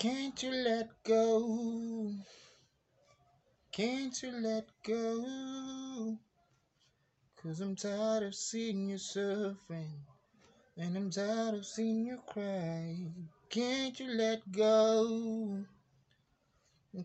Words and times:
Can't 0.00 0.42
you 0.42 0.50
let 0.50 0.88
go? 1.04 2.10
Can't 3.70 4.22
you 4.22 4.30
let 4.30 4.64
go? 4.82 6.16
Cause 7.36 7.60
I'm 7.60 7.76
tired 7.76 8.22
of 8.22 8.34
seeing 8.34 8.88
you 8.88 8.96
suffering. 8.96 10.00
And 10.78 10.96
I'm 10.96 11.10
tired 11.10 11.54
of 11.56 11.66
seeing 11.66 12.06
you 12.06 12.18
cry. 12.26 12.96
Can't 13.50 14.00
you 14.00 14.08
let 14.14 14.50
go? 14.50 15.66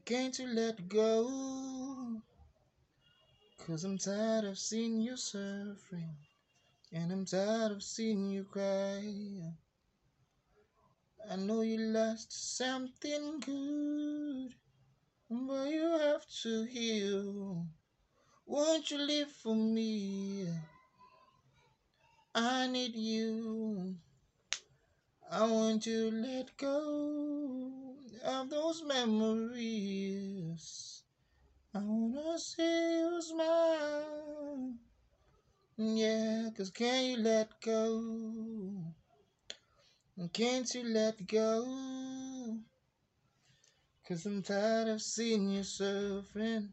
Can't 0.06 0.40
you 0.40 0.48
let 0.48 0.88
go? 0.88 2.22
Cause 3.68 3.84
I'm 3.84 3.98
tired 3.98 4.46
of 4.46 4.58
seeing 4.58 5.02
you 5.02 5.18
suffering. 5.18 6.16
And 6.94 7.12
I'm 7.12 7.26
tired 7.26 7.74
of 7.74 7.84
seeing 7.84 8.30
you 8.30 8.46
cry. 8.46 9.04
I 11.28 11.38
know 11.38 11.62
you 11.62 11.80
lost 11.80 12.56
something 12.58 13.40
good, 13.40 14.54
but 15.30 15.70
you 15.70 15.98
have 15.98 16.24
to 16.44 16.66
heal. 16.66 17.66
Won't 18.46 18.92
you 18.92 19.00
live 19.00 19.32
for 19.32 19.56
me? 19.56 20.48
I 22.36 22.68
need 22.68 22.96
you. 22.96 23.96
I 25.32 25.50
want 25.50 25.82
to 25.84 26.12
let 26.12 26.56
go 26.58 27.96
of 28.24 28.50
those 28.52 28.84
memories. 28.84 30.26
I 31.74 31.80
wanna 31.80 32.38
see 32.38 33.00
you 33.00 33.20
smile. 33.22 34.76
Yeah, 35.78 36.50
cause 36.56 36.70
can 36.70 37.06
you 37.06 37.18
let 37.18 37.60
go? 37.62 38.94
Can't 40.32 40.74
you 40.74 40.84
let 40.86 41.28
go? 41.28 42.58
Cause 44.08 44.26
I'm 44.26 44.44
tired 44.44 44.88
of 44.88 45.02
seeing 45.02 45.50
you 45.50 45.64
suffering. 45.64 46.72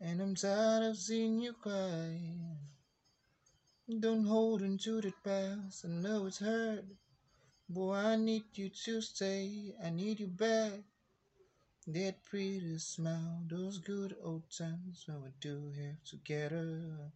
And 0.00 0.20
I'm 0.20 0.36
tired 0.36 0.84
of 0.84 0.96
seeing 0.96 1.40
you 1.40 1.54
cry. 1.54 2.20
Don't 3.98 4.24
hold 4.24 4.62
into 4.62 5.00
the 5.00 5.12
past. 5.24 5.84
I 5.84 5.88
know 5.88 6.26
it's 6.26 6.38
hurt. 6.38 6.84
Boy, 7.68 7.94
I 7.94 8.14
need 8.16 8.44
you 8.54 8.70
to 8.84 9.00
stay. 9.00 9.74
I 9.82 9.90
need 9.90 10.20
you 10.20 10.28
back. 10.28 10.72
That 11.88 12.22
pretty 12.22 12.78
smile, 12.78 13.42
those 13.50 13.78
good 13.78 14.14
old 14.22 14.44
times 14.56 15.04
when 15.08 15.22
we 15.24 15.30
do 15.40 15.72
have 15.80 16.04
together. 16.04 17.10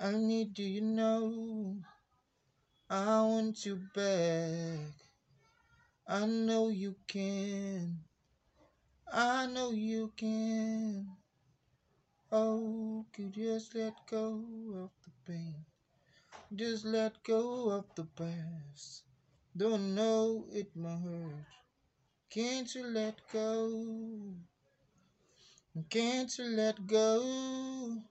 I 0.00 0.12
need 0.12 0.56
you, 0.60 0.66
you 0.66 0.80
know. 0.80 1.82
I 2.94 3.22
want 3.22 3.64
you 3.64 3.80
back. 3.94 4.92
I 6.06 6.26
know 6.26 6.68
you 6.68 6.94
can. 7.06 8.00
I 9.10 9.46
know 9.46 9.70
you 9.70 10.12
can. 10.14 11.06
Oh, 12.30 13.06
could 13.14 13.34
you 13.34 13.54
just 13.54 13.74
let 13.74 13.94
go 14.10 14.44
of 14.76 14.90
the 15.04 15.10
pain? 15.24 15.54
Just 16.54 16.84
let 16.84 17.22
go 17.22 17.70
of 17.70 17.86
the 17.94 18.04
past. 18.04 19.04
Don't 19.56 19.94
know 19.94 20.44
it 20.52 20.76
might 20.76 21.00
hurt. 21.00 21.46
Can't 22.28 22.74
you 22.74 22.84
let 22.88 23.14
go? 23.32 24.34
Can't 25.88 26.38
you 26.38 26.44
let 26.44 26.86
go? 26.86 28.02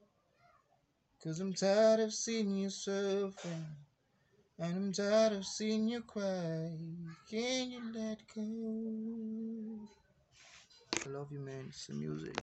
Cause 1.24 1.40
I'm 1.40 1.54
tired 1.54 2.00
of 2.00 2.12
seeing 2.12 2.56
you 2.56 2.72
suffering. 2.72 3.68
And 4.62 4.76
I'm 4.78 4.94
tired 4.94 5.34
of 5.34 5.46
seeing 5.46 5.90
you 5.90 6.02
cry. 6.04 6.72
Can 7.30 7.72
you 7.72 7.82
let 7.96 8.20
go? 8.36 9.90
I 11.06 11.10
love 11.10 11.32
you, 11.32 11.40
man. 11.40 11.68
It's 11.70 11.88
the 11.88 11.96
music. 11.96 12.42